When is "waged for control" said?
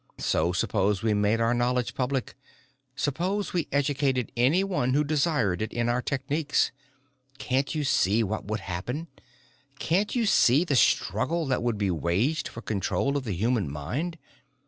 11.91-13.15